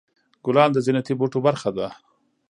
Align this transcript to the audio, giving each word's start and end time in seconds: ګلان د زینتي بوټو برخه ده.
ګلان 0.45 0.69
د 0.73 0.77
زینتي 0.85 1.13
بوټو 1.19 1.39
برخه 1.47 1.69
ده. 1.77 1.87